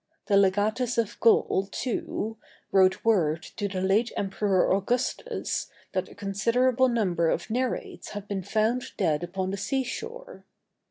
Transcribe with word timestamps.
The 0.25 0.35
legatus 0.35 0.97
of 0.97 1.19
Gaul, 1.19 1.69
too, 1.71 2.37
wrote 2.71 3.05
word 3.05 3.43
to 3.57 3.67
the 3.67 3.81
late 3.81 4.11
Emperor 4.17 4.73
Augustus 4.75 5.67
that 5.91 6.09
a 6.09 6.15
considerable 6.15 6.89
number 6.89 7.29
of 7.29 7.51
nereids 7.51 8.09
had 8.13 8.27
been 8.27 8.41
found 8.41 8.93
dead 8.97 9.23
upon 9.23 9.51
the 9.51 9.57
sea 9.57 9.83
shore. 9.83 10.43